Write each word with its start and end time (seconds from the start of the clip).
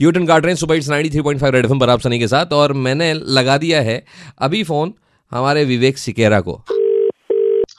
U-turn 0.00 0.26
काट 0.26 0.42
रहे 0.42 0.52
हैं 0.52 0.56
सुबह 0.56 0.74
इट्स 0.74 0.88
93.5 0.88 1.44
रेड 1.44 1.64
एफएम 1.64 1.78
पर 1.78 1.90
आप 1.90 2.00
सनी 2.00 2.18
के 2.18 2.28
साथ 2.28 2.52
और 2.52 2.72
मैंने 2.72 3.12
लगा 3.14 3.58
दिया 3.58 3.80
है 3.80 4.04
अभी 4.38 4.62
फ़ोन 4.64 4.94
हमारे 5.30 5.64
विवेक 5.64 5.98
सिकेरा 5.98 6.40
को। 6.40 6.64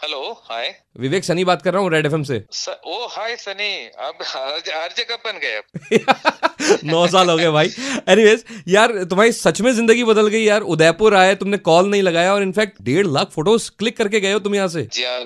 हेलो 0.03 0.31
हाय 0.51 0.75
विवेक 0.99 1.23
सनी 1.23 1.43
बात 1.43 1.61
कर 1.61 1.73
रहा 1.73 1.81
हूँ 1.81 1.91
रेड 1.91 2.05
एफएम 2.05 2.23
से। 2.23 2.43
स- 2.51 2.69
ओ 2.87 3.07
हाय 3.11 3.35
सनी। 3.35 3.87
अब 3.87 4.13
हर 4.27 4.89
जगह 4.97 5.15
बन 5.15 5.39
गए 5.39 6.79
नौ 6.91 7.07
साल 7.07 7.29
हो 7.29 7.37
गए 7.37 7.49
भाई। 7.49 7.67
एनीवेज 8.09 8.43
यार 8.67 9.03
तुम्हारी 9.03 9.31
सच 9.31 9.61
में 9.61 9.71
ज़िंदगी 9.71 10.03
बदल 10.03 10.27
गई 10.27 10.43
यार। 10.43 10.61
उदयपुर 10.61 11.15
आए 11.15 11.35
तुमने 11.35 11.57
कॉल 11.57 11.89
नहीं 11.89 12.01
लगाया 12.01 12.33
और 12.33 12.43
इनफैक्ट 12.43 12.81
डेढ़ 12.81 13.07
लाख 13.07 13.29
फ़ोटोज़ 13.29 13.71
क्लिक 13.79 13.97
करके 13.97 14.19
गए 14.19 14.33
हो 14.33 14.39
तुम 14.39 14.55
यहाँ 14.55 14.67
से। 14.67 14.87
जी 14.93 15.03
हाँ 15.03 15.19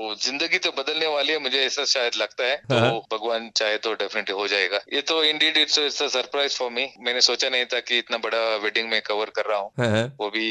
तो 0.00 0.14
ज़िंदगी 0.16 0.58
तो 0.58 0.70
बदलने 0.72 1.06
वाली 1.06 1.32
है 1.32 1.38
मुझे 1.38 1.58
ऐसा 1.58 1.84
शायद 1.84 2.12
लगता 2.16 2.44
है। 2.44 2.56
तो 2.68 2.74
हाँ। 2.74 2.90
भगवान 3.12 3.50
चाहे 3.56 3.76
तो 3.78 3.92
डेफिनेटली 3.94 4.34
हो 4.36 4.46
जाएगा। 4.48 4.78
ये 4.94 5.00
तो 5.00 5.22
indeed 5.24 5.56
it's 5.56 5.78
it's 5.78 6.02
a 6.02 6.06
surprise 6.08 6.56
for 6.56 6.70
me 6.70 6.86
मैंने 7.00 7.20
सोचा 7.20 7.48
नहीं 7.48 7.64
था 7.64 7.80
कि 7.80 7.98
इतना 7.98 8.18
बड़ा 8.18 8.40
वेडिंग 8.56 8.88
में 8.90 9.00
कवर 9.02 9.30
कर 9.30 9.44
रहा 9.44 9.58
हूँ। 9.58 9.70
हाँ, 9.80 9.90
हाँ। 9.90 10.04
वो 10.20 10.28
भी 10.30 10.46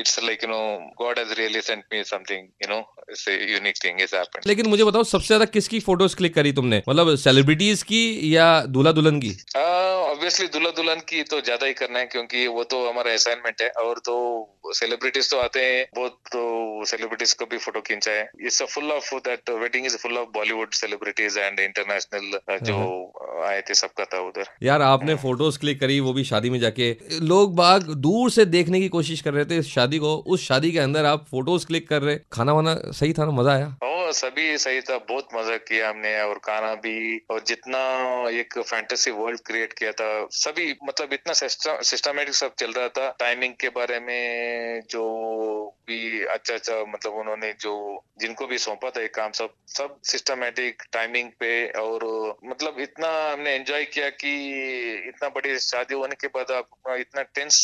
it's 0.00 0.18
like 0.24 0.44
you 0.44 0.50
know 0.50 0.60
God 0.98 1.18
has 1.18 1.32
really 1.40 1.60
sent 1.60 1.84
me 1.92 2.02
something 2.04 2.48
you 2.62 2.68
know 2.68 2.78
unique 3.52 3.84
thing 3.84 4.00
is 4.00 4.14
happened 4.16 4.48
लेकिन 4.48 4.66
मुझे 4.66 4.84
बताओ 4.84 5.04
सबसे 5.04 5.26
ज़्यादा 5.26 5.44
किसकी 5.50 5.80
फ़ोटोज़ 5.80 6.16
क्लिक 6.16 6.34
करी 6.34 6.52
तुमने? 6.52 6.82
मतलब 6.88 7.14
सेलिब्रिटीज 7.18 7.82
की 7.82 8.02
या 8.36 8.48
दूल्हा 8.68 8.92
दुल्हन 8.92 9.20
की 9.20 9.30
ऑब्वियसली 10.22 10.46
दुल्हा 10.48 10.70
दुल्हन 10.70 11.00
की 11.02 11.22
तो 11.30 11.40
ज़्यादा 11.40 11.66
ही 11.66 11.72
करना 11.74 11.98
है 11.98 12.06
क्योंकि 12.06 12.46
वो 12.48 12.62
तो 12.64 12.78
हमारा 12.88 13.12
असाइनमेंट 13.12 13.62
है 13.62 13.68
और 13.82 13.98
तो 14.06 14.14
सेलिब्रिटीज 14.72 15.30
तो 15.30 15.38
आते 15.38 15.60
हैं 15.60 15.86
बहुत 15.96 16.18
तो 16.32 16.84
सेलिब्रिटीज 16.86 17.32
को 17.40 17.46
भी 17.46 17.58
फ़ोटो 17.58 17.80
खींचा 17.80 18.12
है। 18.12 18.28
It's 18.40 18.62
full 18.74 18.92
of 18.92 19.14
that 19.26 19.50
wedding 19.62 19.86
is 19.86 19.96
full 19.96 20.18
of 20.18 20.28
Bollywood 20.34 20.74
celebrities 20.74 21.38
and 21.38 21.60
international 21.60 22.38
जो 22.62 22.78
आए 23.46 23.60
थे 23.60 23.74
सबका 23.74 24.04
था 24.14 24.20
उधर। 24.28 24.54
यार 24.62 24.82
आपने 24.82 25.14
फ़ोटोज़ 25.24 25.58
क्लिक 25.58 25.80
करी 25.80 25.98
वो 26.00 26.12
भी 26.12 26.24
शादी 26.24 26.50
में 26.50 26.58
जाके। 26.60 26.90
लोग 27.24 27.56
बाग 27.56 27.92
दूर 28.06 28.30
से 28.30 28.44
देखने 28.46 28.80
की 28.80 28.88
कोशिश 28.90 29.20
कर 29.20 29.34
रहे 29.34 29.44
थे 29.44 29.58
इस 29.58 29.74
शादी 29.74 29.98
को 29.98 30.16
उस 30.26 30.46
शादी 30.48 30.72
के 30.72 30.78
अंदर 30.78 31.04
आप 31.06 31.26
फ़ोटोज़ 31.30 31.66
क्लिक 31.66 31.88
कर 31.88 32.02
रहे। 32.02 32.18
खाना 32.32 32.52
वाना 32.52 32.80
सही 32.92 33.12
था 33.12 33.24
ना? 33.24 33.30
मज़ा 33.32 33.52
आया। 33.52 33.76
सभी 34.12 34.58
सही 34.58 34.80
था, 34.80 34.96
बहुत 34.98 35.28
मज़ा 35.34 35.56
किया 35.58 35.88
हमने 35.88 36.20
और 36.22 36.38
खाना 36.38 36.74
भी 36.74 37.18
और 37.30 37.42
जितना 37.46 37.78
एक 38.30 38.58
फैंटेसी 38.58 39.10
वर्ल्ड 39.10 39.40
क्रिएट 39.46 39.72
किया 39.72 39.92
था, 39.92 40.26
सभी 40.30 40.74
मतलब 40.84 41.12
इतना 41.12 41.32
सिस्टमेटिक 41.32 42.34
सब 42.34 42.54
चल 42.54 42.72
रहा 42.72 42.88
था। 42.88 43.10
टाइमिंग 43.20 43.54
के 43.60 43.68
बारे 43.70 44.00
में 44.00 44.82
जो 44.90 45.04
भी 45.92 46.24
अच्छा 46.34 46.54
अच्छा 46.54 46.80
मतलब 46.88 47.20
उन्होंने 47.22 47.52
जो 47.60 47.72
जिनको 48.20 48.46
भी 48.46 48.58
सौंपा 48.58 48.90
था 48.90 49.02
एक 49.02 49.14
काम 49.14 49.32
सब 49.38 49.54
सब 49.68 49.96
सिस्टमेटिक 50.06 50.82
टाइमिंग 50.92 51.28
पे 51.40 51.52
और 51.80 52.04
मतलब 52.46 52.76
इतना 52.80 53.08
हमने 53.32 53.54
एंजॉय 53.54 53.84
किया 53.94 54.08
कि 54.20 54.32
इतना 55.08 55.28
बड़ी 55.36 55.58
शादी 55.60 55.94
होने 55.94 56.16
के 56.20 56.28
बाद 56.36 56.50
आप 56.56 56.94
इतना 56.98 57.22
टेंस 57.36 57.58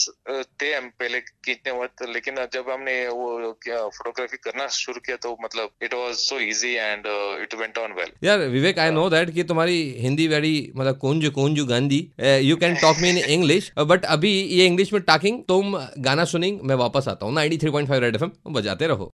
थे 0.63 0.73
हम 0.75 0.89
पहले 1.01 1.21
खींचने 1.21 1.73
वक्त, 1.81 2.03
लेकिन 2.09 2.35
जब 2.55 2.71
हमने 2.71 2.97
वो 3.11 3.53
क्या 3.63 3.79
फोटोग्राफी 3.99 4.37
करना 4.45 4.67
शुरू 4.77 5.01
किया 5.07 5.17
तो 5.27 5.37
मतलब 5.45 5.71
it 5.83 5.95
was 5.95 6.15
so 6.19 6.39
easy 6.47 6.73
and 6.75 7.07
it 7.43 7.55
went 7.61 7.79
on 7.79 7.93
well 7.99 8.13
यार 8.25 8.47
विवेक 8.57 8.79
आई 8.79 8.91
नो 8.91 9.09
दैट 9.11 9.35
कि 9.35 9.45
तुम्हारी 9.45 9.79
हिंदी 10.01 10.29
वेरी 10.29 10.55
मतलब 10.77 10.99
कोंजू 10.99 11.31
कोंजू 11.41 11.67
Gandhi 11.67 12.01
you 12.49 12.57
can 12.57 12.77
talk 12.83 13.03
me 13.03 13.11
in 13.11 13.19
English 13.29 13.71
but 13.93 14.05
अभी 14.17 14.33
ये 14.61 14.67
इंग्लिश 14.67 14.93
में 14.93 15.03
टॉकिंग 15.03 15.43
तुम 15.49 15.77
गाना 16.09 16.25
सुनिंग, 16.27 16.61
मैं 16.63 16.75
वापस 16.77 17.09
आता 17.09 17.27
हूँ 17.27 17.35
93.5 17.35 18.01
रेड 18.01 18.17
एफएम 18.19 18.53
बजाते 18.53 18.87
रहो। 18.87 19.07